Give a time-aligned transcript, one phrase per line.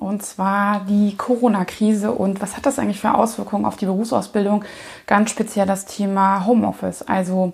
[0.00, 4.64] und zwar die Corona-Krise und was hat das eigentlich für Auswirkungen auf die Berufsausbildung?
[5.06, 7.02] Ganz speziell das Thema Homeoffice.
[7.02, 7.52] Also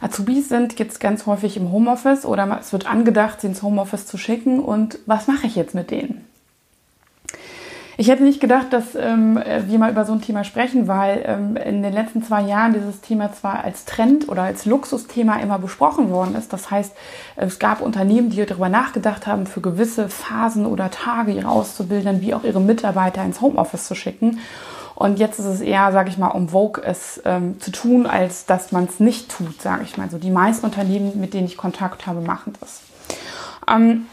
[0.00, 4.16] Azubis sind jetzt ganz häufig im Homeoffice oder es wird angedacht, sie ins Homeoffice zu
[4.18, 6.27] schicken und was mache ich jetzt mit denen?
[8.00, 11.56] Ich hätte nicht gedacht, dass ähm, wir mal über so ein Thema sprechen, weil ähm,
[11.56, 16.08] in den letzten zwei Jahren dieses Thema zwar als Trend oder als Luxusthema immer besprochen
[16.10, 16.52] worden ist.
[16.52, 16.94] Das heißt,
[17.34, 22.34] es gab Unternehmen, die darüber nachgedacht haben, für gewisse Phasen oder Tage ihre Auszubildenden wie
[22.34, 24.38] auch ihre Mitarbeiter ins Homeoffice zu schicken.
[24.94, 28.46] Und jetzt ist es eher, sage ich mal, um Vogue es ähm, zu tun, als
[28.46, 30.08] dass man es nicht tut, sage ich mal.
[30.08, 32.80] So die meisten Unternehmen, mit denen ich Kontakt habe, machen das.
[33.68, 34.06] Ähm,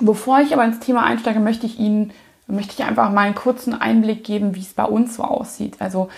[0.00, 2.12] bevor ich aber ins Thema einsteige, möchte ich Ihnen
[2.46, 5.76] möchte ich einfach mal einen kurzen Einblick geben, wie es bei uns so aussieht.
[5.80, 6.08] Also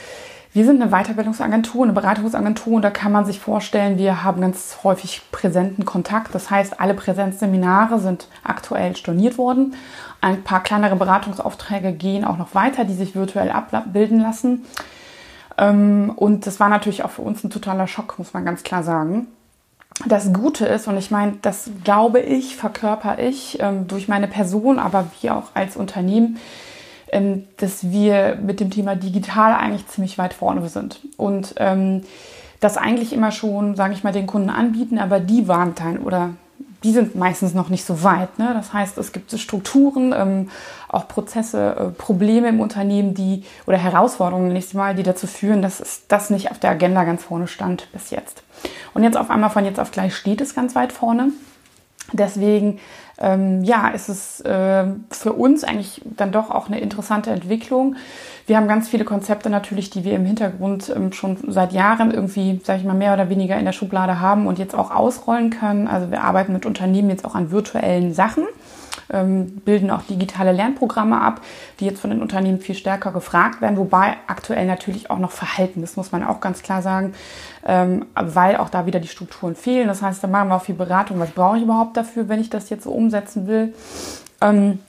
[0.52, 4.78] wir sind eine Weiterbildungsagentur, eine Beratungsagentur und da kann man sich vorstellen, wir haben ganz
[4.82, 6.34] häufig präsenten Kontakt.
[6.34, 9.74] Das heißt, alle Präsenzseminare sind aktuell storniert worden.
[10.20, 14.64] Ein paar kleinere Beratungsaufträge gehen auch noch weiter, die sich virtuell abbilden lassen.
[15.58, 18.82] Ähm, und das war natürlich auch für uns ein totaler Schock, muss man ganz klar
[18.82, 19.28] sagen
[20.06, 24.78] das Gute ist, und ich meine, das glaube ich, verkörper ich ähm, durch meine Person,
[24.78, 26.38] aber wir auch als Unternehmen,
[27.10, 31.00] ähm, dass wir mit dem Thema digital eigentlich ziemlich weit vorne sind.
[31.16, 32.02] Und ähm,
[32.60, 36.30] das eigentlich immer schon, sage ich mal, den Kunden anbieten, aber die waren dann oder
[36.84, 38.38] die sind meistens noch nicht so weit.
[38.38, 38.52] Ne?
[38.54, 40.50] Das heißt, es gibt Strukturen, ähm,
[40.88, 46.02] auch Prozesse, äh, Probleme im Unternehmen, die oder Herausforderungen nächstes Mal, die dazu führen, dass
[46.08, 48.42] das nicht auf der Agenda ganz vorne stand bis jetzt.
[48.94, 51.32] Und jetzt auf einmal von jetzt auf gleich steht es ganz weit vorne.
[52.12, 52.78] Deswegen
[53.18, 57.96] ähm, ja, ist es äh, für uns eigentlich dann doch auch eine interessante Entwicklung.
[58.46, 62.60] Wir haben ganz viele Konzepte natürlich, die wir im Hintergrund ähm, schon seit Jahren irgendwie,
[62.64, 65.88] sage ich mal, mehr oder weniger in der Schublade haben und jetzt auch ausrollen können.
[65.88, 68.44] Also wir arbeiten mit Unternehmen jetzt auch an virtuellen Sachen
[69.08, 71.40] bilden auch digitale Lernprogramme ab,
[71.80, 75.80] die jetzt von den Unternehmen viel stärker gefragt werden, wobei aktuell natürlich auch noch verhalten,
[75.80, 77.14] das muss man auch ganz klar sagen,
[77.66, 79.88] ähm, weil auch da wieder die Strukturen fehlen.
[79.88, 82.50] Das heißt, da machen wir auch viel Beratung, was brauche ich überhaupt dafür, wenn ich
[82.50, 83.74] das jetzt so umsetzen will.
[84.40, 84.80] Ähm,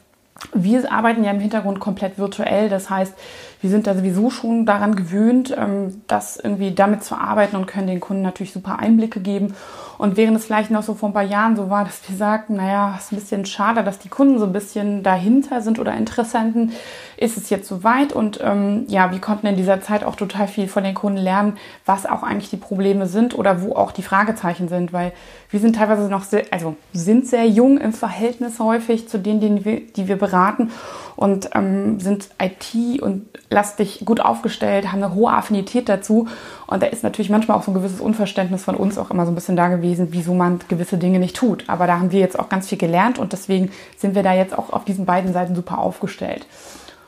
[0.54, 3.14] wir arbeiten ja im Hintergrund komplett virtuell, das heißt,
[3.62, 7.88] wir sind da sowieso schon daran gewöhnt, ähm, das irgendwie damit zu arbeiten und können
[7.88, 9.54] den Kunden natürlich super Einblicke geben.
[9.98, 12.56] Und während es vielleicht noch so vor ein paar Jahren so war, dass wir sagten,
[12.56, 15.94] naja, es ist ein bisschen schade, dass die Kunden so ein bisschen dahinter sind oder
[15.94, 16.72] Interessenten,
[17.18, 18.14] ist es jetzt soweit.
[18.14, 21.58] Und ähm, ja, wir konnten in dieser Zeit auch total viel von den Kunden lernen,
[21.86, 25.12] was auch eigentlich die Probleme sind oder wo auch die Fragezeichen sind, weil
[25.50, 29.66] wir sind teilweise noch sehr, also sind sehr jung im Verhältnis häufig zu denen, die
[29.66, 30.72] wir, die wir beraten
[31.16, 36.28] und ähm, sind IT und lastig gut aufgestellt, haben eine hohe Affinität dazu.
[36.68, 39.32] Und da ist natürlich manchmal auch so ein gewisses Unverständnis von uns auch immer so
[39.32, 41.64] ein bisschen da gewesen, wieso man gewisse Dinge nicht tut.
[41.68, 44.58] Aber da haben wir jetzt auch ganz viel gelernt und deswegen sind wir da jetzt
[44.58, 46.46] auch auf diesen beiden Seiten super aufgestellt.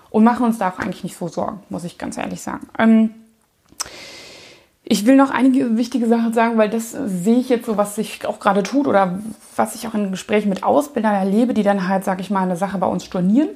[0.09, 2.67] Und machen uns da auch eigentlich nicht so Sorgen, muss ich ganz ehrlich sagen.
[2.77, 3.11] Ähm,
[4.83, 8.25] ich will noch einige wichtige Sachen sagen, weil das sehe ich jetzt so, was sich
[8.25, 9.19] auch gerade tut oder
[9.55, 12.57] was ich auch in Gesprächen mit Ausbildern erlebe, die dann halt, sag ich mal, eine
[12.57, 13.49] Sache bei uns stornieren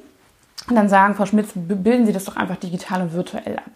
[0.68, 3.70] und dann sagen, Frau Schmitz, bilden Sie das doch einfach digital und virtuell ab.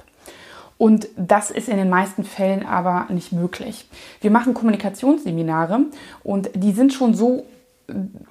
[0.78, 3.86] Und das ist in den meisten Fällen aber nicht möglich.
[4.22, 5.80] Wir machen Kommunikationsseminare
[6.24, 7.44] und die sind schon so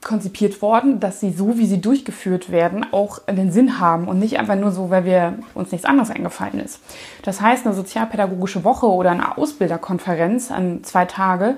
[0.04, 4.40] konzipiert worden, dass sie so, wie sie durchgeführt werden, auch einen Sinn haben und nicht
[4.40, 6.80] einfach nur so, weil wir uns nichts anderes eingefallen ist.
[7.24, 11.56] Das heißt, eine sozialpädagogische Woche oder eine Ausbilderkonferenz an zwei Tage,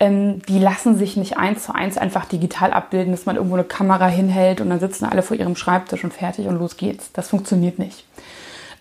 [0.00, 3.64] ähm, die lassen sich nicht eins zu eins einfach digital abbilden, dass man irgendwo eine
[3.64, 7.10] Kamera hinhält und dann sitzen alle vor ihrem Schreibtisch und fertig und los geht's.
[7.12, 8.04] Das funktioniert nicht.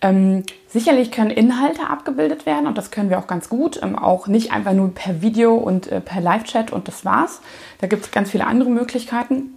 [0.02, 3.80] Ähm, sicherlich können Inhalte abgebildet werden und das können wir auch ganz gut.
[3.82, 7.42] Ähm, auch nicht einfach nur per Video und äh, per Live-Chat und das war's.
[7.80, 9.54] Da gibt es ganz viele andere Möglichkeiten.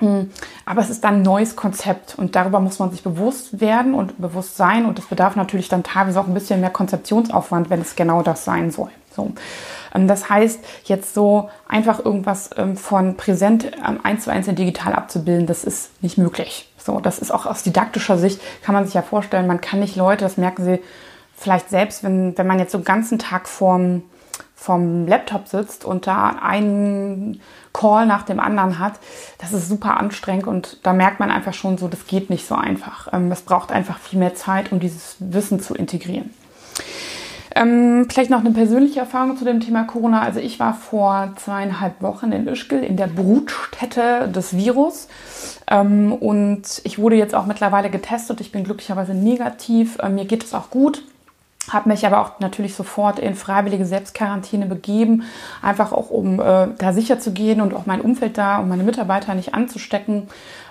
[0.00, 0.30] Mhm.
[0.64, 4.20] Aber es ist dann ein neues Konzept und darüber muss man sich bewusst werden und
[4.20, 7.96] bewusst sein und das bedarf natürlich dann teilweise auch ein bisschen mehr Konzeptionsaufwand, wenn es
[7.96, 8.90] genau das sein soll.
[9.14, 9.32] So.
[9.94, 13.72] Ähm, das heißt, jetzt so einfach irgendwas ähm, von präsent
[14.02, 16.69] eins zu eins in digital abzubilden, das ist nicht möglich.
[16.84, 19.96] So, das ist auch aus didaktischer Sicht, kann man sich ja vorstellen, man kann nicht
[19.96, 20.80] Leute, das merken sie
[21.36, 24.02] vielleicht selbst, wenn, wenn man jetzt so einen ganzen Tag vorm,
[24.54, 27.40] vom Laptop sitzt und da einen
[27.72, 28.94] Call nach dem anderen hat,
[29.38, 32.54] das ist super anstrengend und da merkt man einfach schon so, das geht nicht so
[32.54, 33.08] einfach.
[33.12, 36.34] Ähm, es braucht einfach viel mehr Zeit, um dieses Wissen zu integrieren.
[37.54, 40.22] Ähm, vielleicht noch eine persönliche Erfahrung zu dem Thema Corona.
[40.22, 45.08] Also ich war vor zweieinhalb Wochen in Ischgl in der Brutstätte des Virus
[45.68, 48.40] ähm, und ich wurde jetzt auch mittlerweile getestet.
[48.40, 49.98] Ich bin glücklicherweise negativ.
[50.02, 51.02] Ähm, mir geht es auch gut
[51.68, 55.24] habe mich aber auch natürlich sofort in freiwillige Selbstquarantäne begeben,
[55.62, 58.82] einfach auch um äh, da sicher zu gehen und auch mein Umfeld da und meine
[58.82, 60.28] Mitarbeiter nicht anzustecken.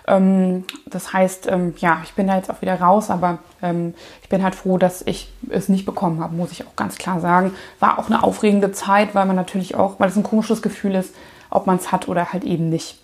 [0.09, 4.29] Ähm, das heißt, ähm, ja, ich bin da jetzt auch wieder raus, aber ähm, ich
[4.29, 7.53] bin halt froh, dass ich es nicht bekommen habe, muss ich auch ganz klar sagen.
[7.79, 11.13] War auch eine aufregende Zeit, weil man natürlich auch, weil es ein komisches Gefühl ist,
[11.49, 12.99] ob man es hat oder halt eben nicht.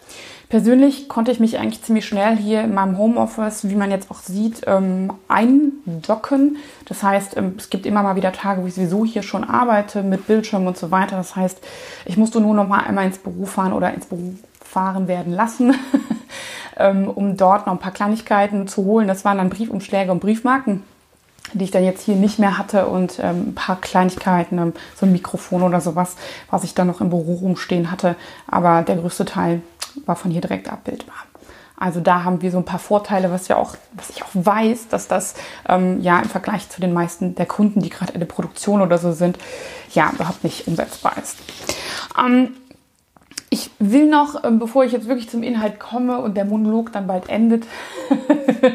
[0.49, 4.19] Persönlich konnte ich mich eigentlich ziemlich schnell hier in meinem Homeoffice, wie man jetzt auch
[4.19, 6.57] sieht, ähm, eindocken.
[6.85, 10.27] Das heißt, es gibt immer mal wieder Tage, wo ich sowieso hier schon arbeite mit
[10.27, 11.17] Bildschirm und so weiter.
[11.17, 11.59] Das heißt,
[12.05, 15.73] ich musste nur noch mal einmal ins Büro fahren oder ins Büro fahren werden lassen,
[16.77, 19.07] ähm, um dort noch ein paar Kleinigkeiten zu holen.
[19.07, 20.83] Das waren dann Briefumschläge und Briefmarken
[21.53, 25.05] die ich dann jetzt hier nicht mehr hatte und ähm, ein paar Kleinigkeiten, ähm, so
[25.05, 26.15] ein Mikrofon oder sowas,
[26.49, 28.15] was ich dann noch im Büro rumstehen hatte.
[28.47, 29.61] Aber der größte Teil
[30.05, 31.15] war von hier direkt abbildbar.
[31.77, 34.87] Also da haben wir so ein paar Vorteile, was ja auch, was ich auch weiß,
[34.87, 35.35] dass das
[35.67, 38.97] ähm, ja im Vergleich zu den meisten der Kunden, die gerade in der Produktion oder
[38.97, 39.37] so sind,
[39.93, 41.37] ja überhaupt nicht umsetzbar ist.
[42.17, 42.53] Ähm,
[43.55, 47.07] ich will noch, ähm, bevor ich jetzt wirklich zum Inhalt komme und der Monolog dann
[47.07, 47.63] bald endet,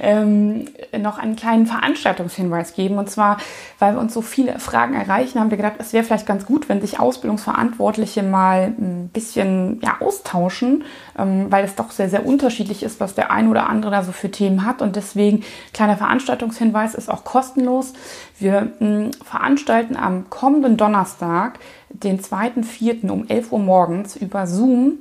[0.00, 0.66] ähm,
[0.98, 2.98] noch einen kleinen Veranstaltungshinweis geben.
[2.98, 3.38] Und zwar,
[3.78, 6.68] weil wir uns so viele Fragen erreichen, haben wir gedacht, es wäre vielleicht ganz gut,
[6.68, 10.84] wenn sich Ausbildungsverantwortliche mal ein bisschen ja, austauschen,
[11.18, 14.12] ähm, weil es doch sehr, sehr unterschiedlich ist, was der ein oder andere da so
[14.12, 14.82] für Themen hat.
[14.82, 17.92] Und deswegen, kleiner Veranstaltungshinweis ist auch kostenlos.
[18.38, 21.58] Wir mh, veranstalten am kommenden Donnerstag
[21.90, 23.08] den 2.4.
[23.10, 24.98] um 11 Uhr morgens über Zoom,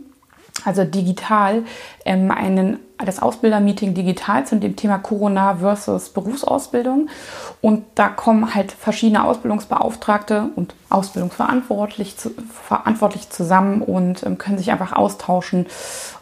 [0.66, 1.64] also digital,
[2.06, 7.10] ähm, einen, das Ausbildermeeting digital zu dem Thema Corona versus Berufsausbildung.
[7.60, 12.32] Und da kommen halt verschiedene Ausbildungsbeauftragte und Ausbildungsverantwortlich zu,
[12.68, 15.66] verantwortlich zusammen und ähm, können sich einfach austauschen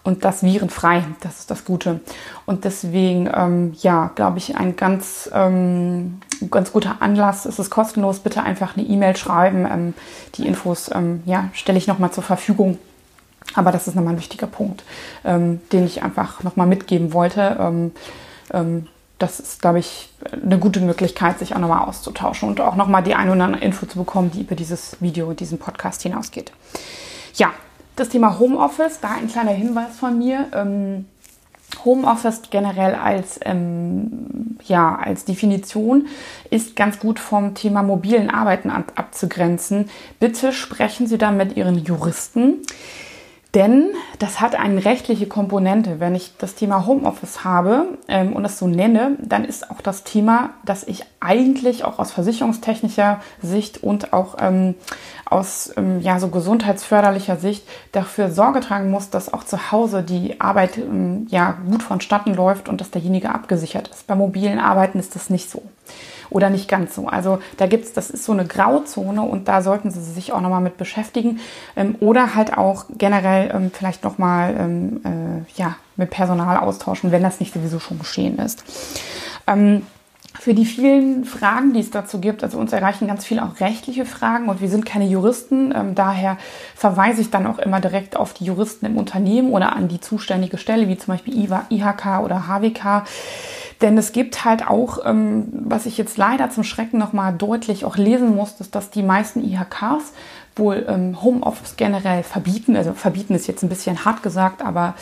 [0.04, 1.04] und das virenfrei.
[1.19, 2.00] Das ist das Gute.
[2.45, 6.19] Und deswegen, ähm, ja, glaube ich, ein ganz, ähm,
[6.50, 7.45] ganz guter Anlass.
[7.45, 8.19] Es ist kostenlos.
[8.19, 9.68] Bitte einfach eine E-Mail schreiben.
[9.72, 9.94] Ähm,
[10.36, 12.80] die Infos, ähm, ja, stelle ich nochmal zur Verfügung.
[13.53, 14.83] Aber das ist nochmal ein wichtiger Punkt,
[15.24, 17.57] ähm, den ich einfach nochmal mitgeben wollte.
[17.59, 17.92] Ähm,
[18.53, 18.88] ähm,
[19.19, 20.09] das ist, glaube ich,
[20.44, 23.86] eine gute Möglichkeit, sich auch nochmal auszutauschen und auch nochmal die eine oder andere Info
[23.86, 26.51] zu bekommen, die über dieses Video, diesen Podcast hinausgeht.
[27.36, 27.51] Ja,
[27.95, 30.48] das Thema Homeoffice, da ein kleiner Hinweis von mir.
[30.53, 31.06] Ähm,
[31.86, 36.07] Homeoffice generell als, ähm, ja, als Definition
[36.50, 39.89] ist ganz gut vom Thema mobilen Arbeiten ab abzugrenzen.
[40.19, 42.56] Bitte sprechen Sie da mit Ihren Juristen.
[43.53, 43.89] Denn
[44.19, 46.00] das hat eine rechtliche Komponente.
[46.00, 50.06] Wenn ich das Thema Homeoffice habe ähm, und das so nenne, dann ist auch das
[50.06, 54.75] Thema, dass ich eigentlich auch aus versicherungstechnischer Sicht und auch ähm,
[55.25, 60.39] aus ähm, ja, so gesundheitsförderlicher Sicht dafür Sorge tragen muss, dass auch zu Hause die
[60.39, 64.07] Arbeit ähm, ja, gut vonstatten läuft und dass derjenige abgesichert ist.
[64.07, 65.62] Bei mobilen Arbeiten ist das nicht so
[66.31, 67.07] oder nicht ganz so.
[67.07, 70.62] Also da gibt's, das ist so eine Grauzone und da sollten Sie sich auch nochmal
[70.62, 71.39] mit beschäftigen
[71.75, 77.22] ähm, oder halt auch generell ähm, vielleicht nochmal ähm, äh, ja, mit Personal austauschen, wenn
[77.22, 78.63] das nicht sowieso schon geschehen ist.
[79.46, 79.84] Ähm,
[80.39, 82.44] für die vielen Fragen, die es dazu gibt.
[82.44, 85.74] Also uns erreichen ganz viele auch rechtliche Fragen und wir sind keine Juristen.
[85.75, 86.38] Ähm, daher
[86.75, 90.58] verweise ich dann auch immer direkt auf die Juristen im Unternehmen oder an die zuständige
[90.58, 93.03] Stelle, wie zum Beispiel IHK oder HWK.
[93.81, 97.97] Denn es gibt halt auch, ähm, was ich jetzt leider zum Schrecken nochmal deutlich auch
[97.97, 100.13] lesen muss, ist, dass die meisten IHKs
[100.55, 102.75] wohl ähm, Homeoffice generell verbieten.
[102.75, 104.95] Also verbieten ist jetzt ein bisschen hart gesagt, aber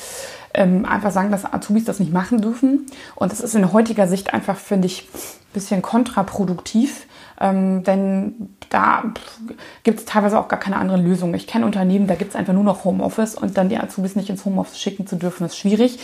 [0.54, 2.86] ähm, einfach sagen, dass Azubis das nicht machen dürfen.
[3.16, 7.06] Und das ist in heutiger Sicht einfach, finde ich, ein bisschen kontraproduktiv.
[7.42, 9.04] Ähm, denn da
[9.84, 11.34] gibt es teilweise auch gar keine anderen Lösungen.
[11.36, 14.30] Ich kenne Unternehmen, da gibt es einfach nur noch Homeoffice und dann die Azubis nicht
[14.30, 16.00] ins Homeoffice schicken zu dürfen, ist schwierig.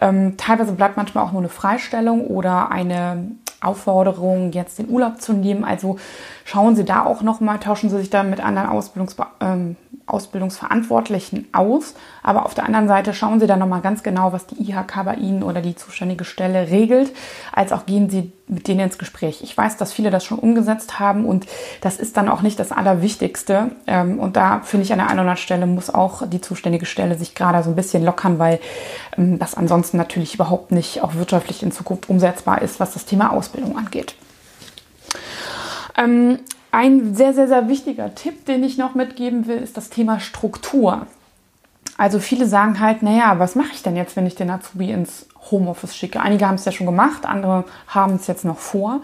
[0.00, 5.32] Ähm, teilweise bleibt manchmal auch nur eine Freistellung oder eine Aufforderung, jetzt den Urlaub zu
[5.32, 5.64] nehmen.
[5.64, 5.98] Also
[6.44, 9.76] schauen Sie da auch nochmal, tauschen Sie sich da mit anderen Ausbildungs ähm,
[10.08, 11.94] Ausbildungsverantwortlichen aus.
[12.22, 15.14] Aber auf der anderen Seite schauen Sie da nochmal ganz genau, was die IHK bei
[15.14, 17.12] Ihnen oder die zuständige Stelle regelt,
[17.52, 19.42] als auch gehen Sie mit denen ins Gespräch.
[19.42, 21.46] Ich weiß, dass viele das schon umgesetzt haben und
[21.80, 23.72] das ist dann auch nicht das Allerwichtigste.
[23.86, 26.86] Ähm, und da finde ich an der einen oder anderen Stelle muss auch die zuständige
[26.86, 28.58] Stelle sich gerade so ein bisschen lockern, weil
[29.16, 33.32] ähm, das ansonsten natürlich überhaupt nicht auch wirtschaftlich in Zukunft umsetzbar ist, was das Thema
[33.32, 34.14] Ausbildung angeht.
[36.70, 41.06] Ein sehr, sehr, sehr wichtiger Tipp, den ich noch mitgeben will, ist das Thema Struktur.
[41.96, 45.26] Also viele sagen halt, naja, was mache ich denn jetzt, wenn ich den Azubi ins
[45.50, 46.20] Homeoffice schicke?
[46.20, 49.00] Einige haben es ja schon gemacht, andere haben es jetzt noch vor.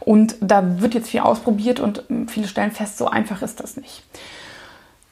[0.00, 4.02] Und da wird jetzt viel ausprobiert und viele stellen fest, so einfach ist das nicht.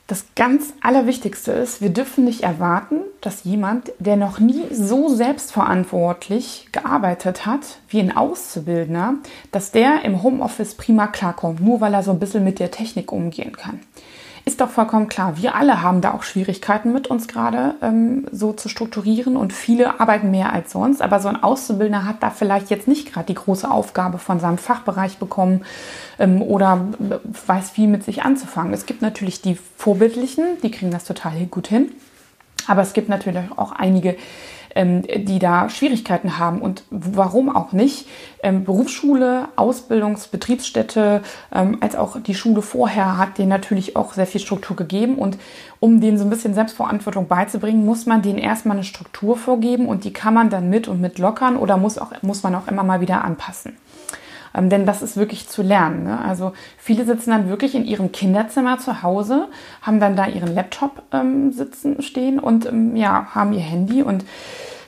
[0.06, 6.68] Das ganz Allerwichtigste ist, wir dürfen nicht erwarten, dass jemand, der noch nie so selbstverantwortlich
[6.72, 9.14] gearbeitet hat wie ein Auszubildender,
[9.52, 13.12] dass der im Homeoffice prima klarkommt, nur weil er so ein bisschen mit der Technik
[13.12, 13.80] umgehen kann
[14.44, 15.36] ist doch vollkommen klar.
[15.36, 20.00] Wir alle haben da auch Schwierigkeiten mit uns gerade ähm, so zu strukturieren und viele
[20.00, 21.00] arbeiten mehr als sonst.
[21.00, 24.58] Aber so ein Auszubildender hat da vielleicht jetzt nicht gerade die große Aufgabe von seinem
[24.58, 25.64] Fachbereich bekommen
[26.18, 26.88] ähm, oder
[27.46, 28.72] weiß viel mit sich anzufangen.
[28.72, 31.92] Es gibt natürlich die Vorbildlichen, die kriegen das total gut hin.
[32.66, 34.16] Aber es gibt natürlich auch einige,
[34.74, 36.60] ähm, die da Schwierigkeiten haben.
[36.60, 38.06] Und warum auch nicht?
[38.42, 41.22] Ähm, Berufsschule, Ausbildungs-, Betriebsstätte,
[41.54, 45.16] ähm, als auch die Schule vorher hat denen natürlich auch sehr viel Struktur gegeben.
[45.16, 45.38] Und
[45.80, 50.04] um denen so ein bisschen Selbstverantwortung beizubringen, muss man denen erstmal eine Struktur vorgeben und
[50.04, 52.82] die kann man dann mit und mit lockern oder muss, auch, muss man auch immer
[52.82, 53.76] mal wieder anpassen.
[54.54, 56.04] Ähm, denn das ist wirklich zu lernen.
[56.04, 56.20] Ne?
[56.20, 59.48] Also viele sitzen dann wirklich in ihrem Kinderzimmer zu Hause,
[59.82, 64.24] haben dann da ihren Laptop ähm, sitzen stehen und ähm, ja, haben ihr Handy und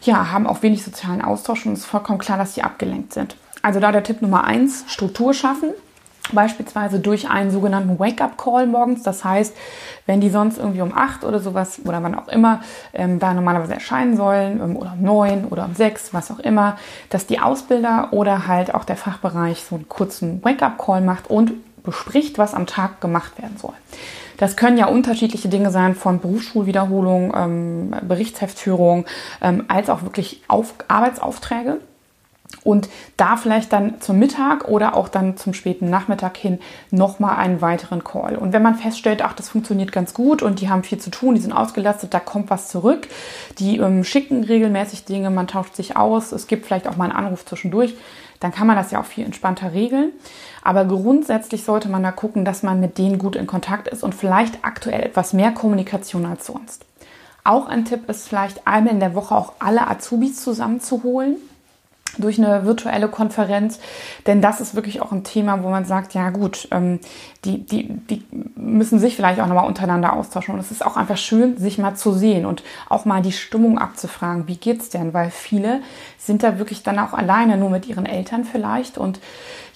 [0.02, 3.36] ja, haben auch wenig sozialen Austausch und es ist vollkommen klar, dass sie abgelenkt sind.
[3.62, 5.70] Also da der Tipp Nummer eins, Struktur schaffen.
[6.32, 9.02] Beispielsweise durch einen sogenannten Wake-up-Call morgens.
[9.02, 9.54] Das heißt,
[10.06, 12.60] wenn die sonst irgendwie um acht oder sowas oder wann auch immer
[12.94, 16.76] ähm, da normalerweise erscheinen sollen ähm, oder um neun oder um sechs, was auch immer,
[17.10, 21.52] dass die Ausbilder oder halt auch der Fachbereich so einen kurzen Wake-up-Call macht und
[21.82, 23.74] bespricht, was am Tag gemacht werden soll.
[24.36, 29.04] Das können ja unterschiedliche Dinge sein, von Berufsschulwiederholung, ähm, Berichtsheftsführung,
[29.40, 31.78] ähm, als auch wirklich Auf Arbeitsaufträge
[32.62, 36.58] und da vielleicht dann zum Mittag oder auch dann zum späten Nachmittag hin
[36.90, 38.36] nochmal einen weiteren Call.
[38.36, 41.34] Und wenn man feststellt, ach, das funktioniert ganz gut und die haben viel zu tun,
[41.34, 43.08] die sind ausgelastet, da kommt was zurück,
[43.58, 47.16] die ähm, schicken regelmäßig Dinge, man tauscht sich aus, es gibt vielleicht auch mal einen
[47.16, 47.94] Anruf zwischendurch,
[48.40, 50.12] dann kann man das ja auch viel entspannter regeln.
[50.62, 54.14] Aber grundsätzlich sollte man da gucken, dass man mit denen gut in Kontakt ist und
[54.14, 56.84] vielleicht aktuell etwas mehr Kommunikation als sonst.
[57.42, 61.36] Auch ein Tipp ist vielleicht einmal in der Woche auch alle Azubis zusammenzuholen
[62.18, 63.80] durch eine virtuelle Konferenz,
[64.26, 67.00] denn das ist wirklich auch ein Thema, wo man sagt, ja gut, ähm,
[67.44, 68.22] die, die, die
[68.56, 71.94] müssen sich vielleicht auch nochmal untereinander austauschen und es ist auch einfach schön, sich mal
[71.94, 75.80] zu sehen und auch mal die Stimmung abzufragen, wie geht's denn, weil viele
[76.18, 79.20] sind da wirklich dann auch alleine, nur mit ihren Eltern vielleicht und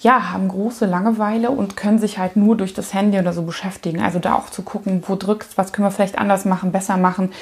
[0.01, 4.01] ja, haben große Langeweile und können sich halt nur durch das Handy oder so beschäftigen.
[4.01, 7.33] Also da auch zu gucken, wo drückt, was können wir vielleicht anders machen, besser machen.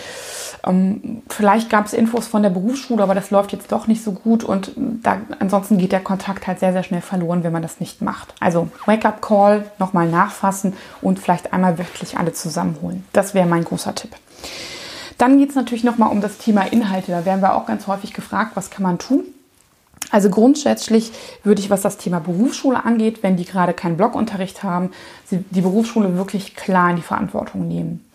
[0.65, 4.11] Ähm, vielleicht gab es Infos von der Berufsschule, aber das läuft jetzt doch nicht so
[4.11, 7.79] gut und da, ansonsten geht der Kontakt halt sehr, sehr schnell verloren, wenn man das
[7.79, 8.33] nicht macht.
[8.39, 13.05] Also Wake-up-Call, nochmal nachfassen und vielleicht einmal wirklich alle zusammenholen.
[13.13, 14.11] Das wäre mein großer Tipp.
[15.17, 17.11] Dann geht es natürlich nochmal um das Thema Inhalte.
[17.11, 19.23] Da werden wir auch ganz häufig gefragt, was kann man tun?
[20.11, 21.11] Also grundsätzlich
[21.43, 24.91] würde ich, was das Thema Berufsschule angeht, wenn die gerade keinen Blogunterricht haben,
[25.31, 28.05] die Berufsschule wirklich klar in die Verantwortung nehmen.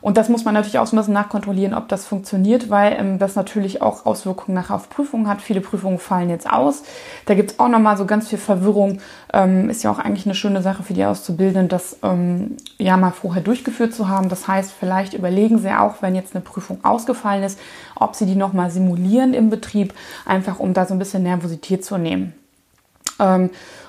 [0.00, 3.18] Und das muss man natürlich auch so ein bisschen nachkontrollieren, ob das funktioniert, weil ähm,
[3.18, 5.40] das natürlich auch Auswirkungen nachher auf Prüfungen hat.
[5.40, 6.82] Viele Prüfungen fallen jetzt aus.
[7.26, 9.00] Da gibt es auch nochmal so ganz viel Verwirrung.
[9.32, 13.10] Ähm, ist ja auch eigentlich eine schöne Sache für die Auszubildenden, das ähm, ja mal
[13.10, 14.28] vorher durchgeführt zu haben.
[14.28, 17.58] Das heißt, vielleicht überlegen sie auch, wenn jetzt eine Prüfung ausgefallen ist,
[17.94, 21.98] ob sie die nochmal simulieren im Betrieb, einfach um da so ein bisschen Nervosität zu
[21.98, 22.34] nehmen.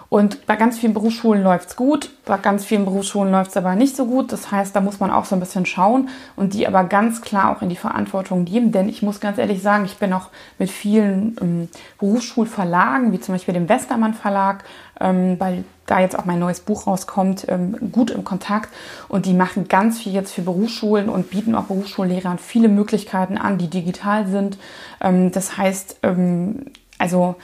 [0.10, 4.06] Und bei ganz vielen Berufsschulen läuft's gut, bei ganz vielen Berufsschulen läuft's aber nicht so
[4.06, 4.32] gut.
[4.32, 7.56] Das heißt, da muss man auch so ein bisschen schauen und die aber ganz klar
[7.56, 8.72] auch in die Verantwortung geben.
[8.72, 13.36] Denn ich muss ganz ehrlich sagen, ich bin auch mit vielen ähm, Berufsschulverlagen, wie zum
[13.36, 14.64] Beispiel dem Westermann Verlag,
[15.02, 18.70] ähm, weil da jetzt auch mein neues Buch rauskommt, ähm, gut im Kontakt.
[19.10, 23.58] Und die machen ganz viel jetzt für Berufsschulen und bieten auch Berufsschullehrern viele Möglichkeiten an,
[23.58, 24.58] die digital sind.
[25.02, 26.66] Ähm, das heißt, ähm,
[26.98, 27.36] also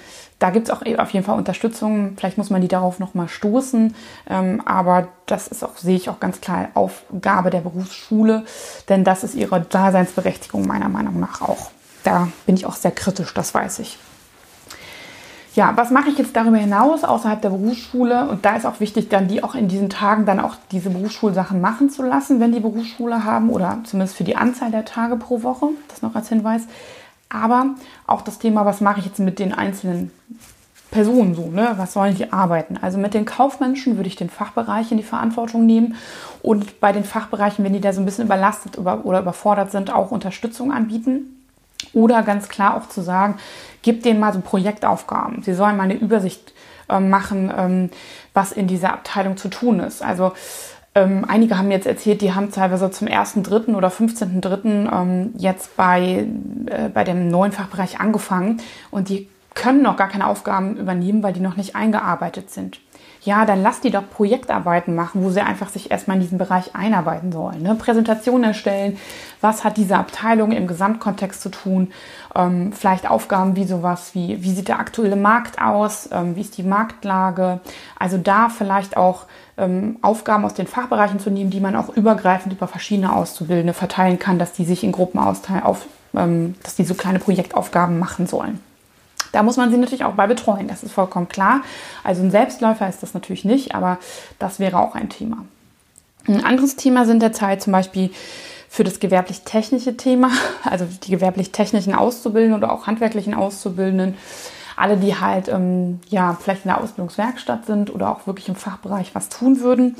[0.43, 2.15] da gibt es auch auf jeden Fall Unterstützung.
[2.17, 3.95] Vielleicht muss man die darauf nochmal stoßen.
[4.29, 8.43] Ähm, aber das ist auch, sehe ich auch ganz klar, Aufgabe der Berufsschule,
[8.89, 11.71] denn das ist ihre Daseinsberechtigung meiner Meinung nach auch.
[12.03, 13.97] Da bin ich auch sehr kritisch, das weiß ich.
[15.55, 18.27] Ja, was mache ich jetzt darüber hinaus außerhalb der Berufsschule?
[18.27, 21.61] Und da ist auch wichtig, dann die auch in diesen Tagen dann auch diese Berufsschulsachen
[21.61, 25.41] machen zu lassen, wenn die Berufsschule haben oder zumindest für die Anzahl der Tage pro
[25.41, 25.67] Woche.
[25.87, 26.63] Das noch als Hinweis.
[27.33, 27.71] Aber
[28.07, 30.11] auch das Thema, was mache ich jetzt mit den einzelnen
[30.91, 31.73] Personen so, ne?
[31.77, 32.77] Was sollen die arbeiten?
[32.79, 35.95] Also mit den Kaufmenschen würde ich den Fachbereich in die Verantwortung nehmen
[36.43, 40.11] und bei den Fachbereichen, wenn die da so ein bisschen überlastet oder überfordert sind, auch
[40.11, 41.39] Unterstützung anbieten.
[41.93, 43.35] Oder ganz klar auch zu sagen,
[43.81, 45.43] gib denen mal so Projektaufgaben.
[45.43, 46.53] Sie sollen mal eine Übersicht
[46.89, 47.89] äh, machen, ähm,
[48.33, 50.01] was in dieser Abteilung zu tun ist.
[50.01, 50.31] Also
[50.95, 53.75] ähm, einige haben jetzt erzählt, die haben teilweise zum 1.3.
[53.75, 54.91] oder 15.3.
[54.91, 56.27] Ähm, jetzt bei,
[56.67, 61.33] äh, bei dem neuen Fachbereich angefangen und die können noch gar keine Aufgaben übernehmen, weil
[61.33, 62.79] die noch nicht eingearbeitet sind
[63.25, 66.75] ja, dann lass die doch Projektarbeiten machen, wo sie einfach sich erstmal in diesen Bereich
[66.75, 67.61] einarbeiten sollen.
[67.61, 67.75] Ne?
[67.75, 68.97] Präsentationen erstellen,
[69.39, 71.91] was hat diese Abteilung im Gesamtkontext zu tun,
[72.35, 76.57] ähm, vielleicht Aufgaben wie sowas wie, wie sieht der aktuelle Markt aus, ähm, wie ist
[76.57, 77.61] die Marktlage,
[77.97, 79.25] also da vielleicht auch
[80.01, 84.39] Aufgaben aus den Fachbereichen zu nehmen, die man auch übergreifend über verschiedene Auszubildende verteilen kann,
[84.39, 88.59] dass die sich in Gruppen austeilen, auf, ähm, dass die so kleine Projektaufgaben machen sollen.
[89.31, 91.61] Da muss man sie natürlich auch bei betreuen, das ist vollkommen klar.
[92.03, 93.99] Also ein Selbstläufer ist das natürlich nicht, aber
[94.39, 95.37] das wäre auch ein Thema.
[96.27, 98.11] Ein anderes Thema sind derzeit zum Beispiel
[98.69, 100.31] für das gewerblich-technische Thema,
[100.63, 104.15] also die gewerblich-technischen Auszubildenden oder auch handwerklichen Auszubildenden,
[104.75, 109.13] alle, die halt ähm, ja vielleicht in der Ausbildungswerkstatt sind oder auch wirklich im Fachbereich
[109.15, 109.95] was tun würden.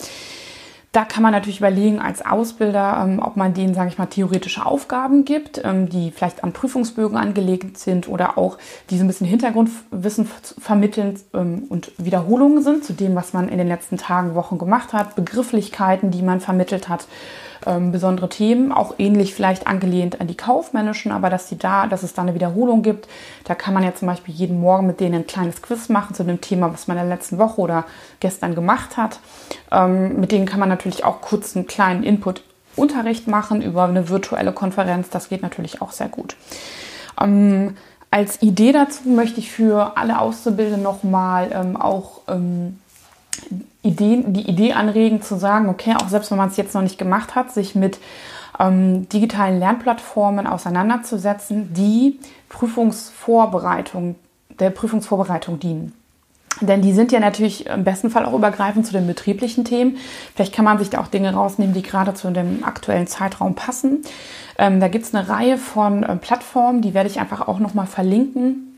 [0.93, 4.63] Da kann man natürlich überlegen als Ausbilder, ähm, ob man denen, sage ich mal, theoretische
[4.63, 8.59] Aufgaben gibt, ähm, die vielleicht an Prüfungsbögen angelegt sind oder auch
[8.91, 13.57] die so ein bisschen Hintergrundwissen vermitteln ähm, und Wiederholungen sind zu dem, was man in
[13.57, 17.07] den letzten Tagen, Wochen gemacht hat, Begrifflichkeiten, die man vermittelt hat
[17.93, 22.13] besondere Themen, auch ähnlich vielleicht angelehnt an die kaufmännischen, aber dass sie da, dass es
[22.13, 23.07] da eine Wiederholung gibt.
[23.45, 26.25] Da kann man ja zum Beispiel jeden Morgen mit denen ein kleines Quiz machen zu
[26.25, 27.85] dem Thema, was man in der letzten Woche oder
[28.19, 29.21] gestern gemacht hat.
[29.87, 32.43] Mit denen kann man natürlich auch kurz einen kleinen Input
[32.75, 35.09] Unterricht machen über eine virtuelle Konferenz.
[35.09, 36.35] Das geht natürlich auch sehr gut.
[37.21, 37.75] Ähm,
[38.11, 42.79] als Idee dazu möchte ich für alle Auszubildenden nochmal ähm, auch ähm,
[43.81, 46.97] Ideen, die Idee anregen zu sagen, okay, auch selbst wenn man es jetzt noch nicht
[46.97, 47.99] gemacht hat, sich mit
[48.59, 54.15] ähm, digitalen Lernplattformen auseinanderzusetzen, die Prüfungsvorbereitung,
[54.59, 55.93] der Prüfungsvorbereitung dienen.
[56.61, 59.97] Denn die sind ja natürlich im besten Fall auch übergreifend zu den betrieblichen Themen.
[60.35, 64.03] Vielleicht kann man sich da auch Dinge rausnehmen, die gerade zu dem aktuellen Zeitraum passen.
[64.57, 67.87] Ähm, da gibt es eine Reihe von äh, Plattformen, die werde ich einfach auch nochmal
[67.87, 68.72] verlinken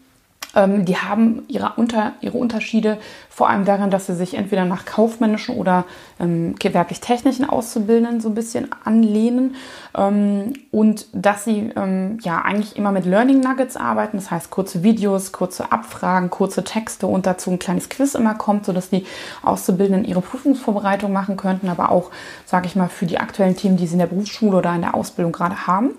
[0.56, 2.98] ähm, die haben ihre, unter, ihre Unterschiede
[3.30, 5.84] vor allem darin, dass sie sich entweder nach kaufmännischen oder
[6.20, 9.56] ähm, gewerblich-technischen Auszubildenden so ein bisschen anlehnen
[9.98, 14.84] ähm, und dass sie ähm, ja eigentlich immer mit Learning Nuggets arbeiten, das heißt kurze
[14.84, 19.06] Videos, kurze Abfragen, kurze Texte und dazu ein kleines Quiz immer kommt, sodass die
[19.44, 22.12] Auszubildenden ihre Prüfungsvorbereitung machen könnten, aber auch,
[22.46, 24.96] sage ich mal, für die aktuellen Themen, die sie in der Berufsschule oder in der
[24.96, 25.92] Ausbildung gerade haben.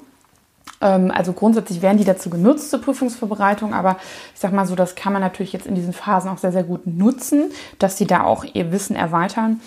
[0.80, 3.96] Ähm, also grundsätzlich werden die dazu genutzt zur Prüfungsvorbereitung, aber
[4.34, 6.64] ich sag mal so, das kann man natürlich jetzt in diesen Phasen auch sehr, sehr
[6.64, 9.60] gut nutzen, dass sie da auch ihr Wissen erweitern.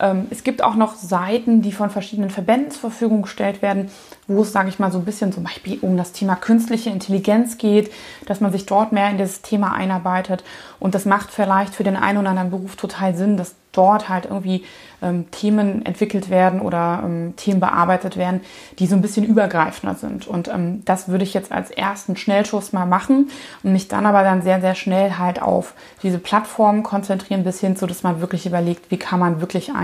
[0.00, 3.90] Ähm, es gibt auch noch Seiten, die von verschiedenen Verbänden zur Verfügung gestellt werden,
[4.26, 7.58] wo es, sage ich mal, so ein bisschen zum Beispiel um das Thema künstliche Intelligenz
[7.58, 7.92] geht,
[8.26, 10.44] dass man sich dort mehr in das Thema einarbeitet.
[10.80, 14.26] Und das macht vielleicht für den einen oder anderen Beruf total Sinn, dass dort halt
[14.26, 14.64] irgendwie
[15.02, 18.40] ähm, Themen entwickelt werden oder ähm, Themen bearbeitet werden,
[18.78, 20.26] die so ein bisschen übergreifender sind.
[20.26, 23.30] Und ähm, das würde ich jetzt als ersten Schnellschuss mal machen
[23.62, 27.76] und mich dann aber dann sehr, sehr schnell halt auf diese Plattformen konzentrieren, bis hin
[27.76, 29.83] zu, dass man wirklich überlegt, wie kann man wirklich ein,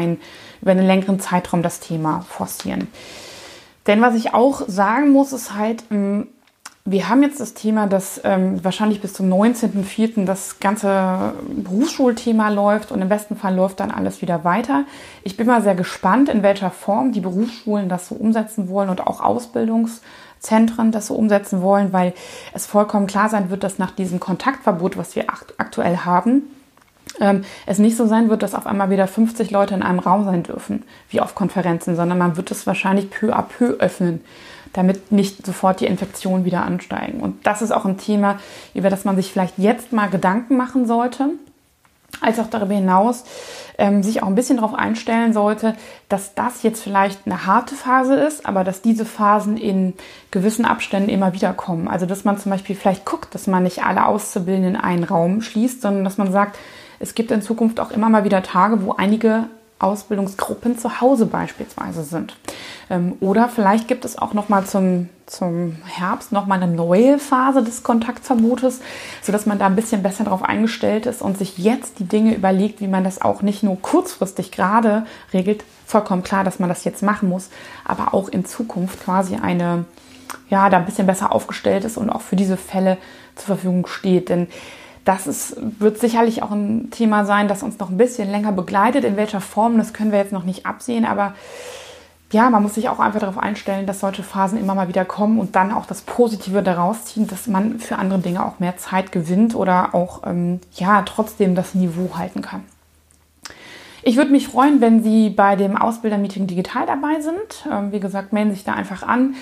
[0.62, 2.88] über einen längeren Zeitraum das Thema forcieren.
[3.86, 6.28] Denn was ich auch sagen muss, ist halt, ähm,
[6.84, 10.24] wir haben jetzt das Thema, dass ähm, wahrscheinlich bis zum 19.04.
[10.24, 14.84] das ganze Berufsschulthema läuft und im besten Fall läuft dann alles wieder weiter.
[15.22, 19.06] Ich bin mal sehr gespannt, in welcher Form die Berufsschulen das so umsetzen wollen und
[19.06, 22.14] auch Ausbildungszentren das so umsetzen wollen, weil
[22.54, 25.26] es vollkommen klar sein wird, dass nach diesem Kontaktverbot, was wir
[25.58, 26.44] aktuell haben,
[27.20, 30.25] ähm, es nicht so sein wird, dass auf einmal wieder 50 Leute in einem Raum
[30.25, 34.20] sein dürfen, wie auf Konferenzen, sondern man wird es wahrscheinlich peu à peu öffnen
[34.73, 37.20] damit nicht sofort die Infektionen wieder ansteigen.
[37.20, 38.38] Und das ist auch ein Thema,
[38.75, 41.31] über das man sich vielleicht jetzt mal Gedanken machen sollte,
[42.20, 43.25] als auch darüber hinaus
[43.79, 45.75] ähm, sich auch ein bisschen darauf einstellen sollte,
[46.09, 49.94] dass das jetzt vielleicht eine harte Phase ist, aber dass diese Phasen in
[50.31, 51.88] gewissen Abständen immer wieder kommen.
[51.88, 55.40] Also dass man zum Beispiel vielleicht guckt, dass man nicht alle Auszubildenden in einen Raum
[55.40, 56.59] schließt, sondern dass man sagt,
[57.00, 59.46] es gibt in Zukunft auch immer mal wieder Tage, wo einige
[59.80, 62.36] Ausbildungsgruppen zu Hause beispielsweise sind.
[62.90, 67.18] Ähm, oder vielleicht gibt es auch noch mal zum, zum Herbst noch mal eine neue
[67.18, 68.80] Phase des Kontaktverbotes,
[69.22, 72.82] sodass man da ein bisschen besser darauf eingestellt ist und sich jetzt die Dinge überlegt,
[72.82, 75.64] wie man das auch nicht nur kurzfristig gerade regelt.
[75.86, 77.48] Vollkommen klar, dass man das jetzt machen muss,
[77.84, 79.86] aber auch in Zukunft quasi eine,
[80.50, 82.98] ja, da ein bisschen besser aufgestellt ist und auch für diese Fälle
[83.34, 84.28] zur Verfügung steht.
[84.28, 84.46] Denn
[85.04, 89.04] das ist, wird sicherlich auch ein Thema sein, das uns noch ein bisschen länger begleitet.
[89.04, 91.34] In welcher Form, das können wir jetzt noch nicht absehen, aber
[92.32, 95.40] ja, man muss sich auch einfach darauf einstellen, dass solche Phasen immer mal wieder kommen
[95.40, 99.10] und dann auch das Positive daraus ziehen, dass man für andere Dinge auch mehr Zeit
[99.10, 102.62] gewinnt oder auch ähm, ja trotzdem das Niveau halten kann.
[104.02, 107.66] Ich würde mich freuen, wenn Sie bei dem Ausbildermeeting digital dabei sind.
[107.70, 109.34] Ähm, wie gesagt, melden Sie sich da einfach an.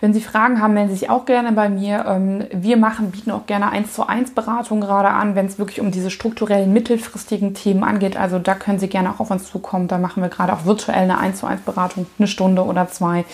[0.00, 2.04] Wenn Sie Fragen haben, melden Sie sich auch gerne bei mir.
[2.06, 5.80] Ähm, wir machen, bieten auch gerne eins zu eins Beratung gerade an, wenn es wirklich
[5.80, 8.16] um diese strukturellen, mittelfristigen Themen angeht.
[8.16, 9.88] Also da können Sie gerne auch auf uns zukommen.
[9.88, 13.24] Da machen wir gerade auch virtuell eine eins zu eins Beratung, eine Stunde oder zwei.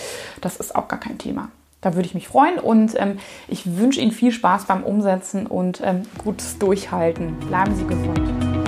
[0.41, 1.49] Das ist auch gar kein Thema.
[1.79, 5.81] Da würde ich mich freuen und ähm, ich wünsche Ihnen viel Spaß beim Umsetzen und
[5.85, 7.37] ähm, gutes Durchhalten.
[7.47, 8.66] Bleiben Sie gesund.